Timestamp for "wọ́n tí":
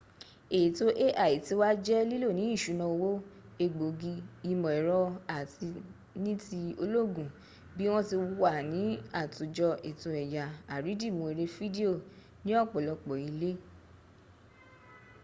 7.91-8.15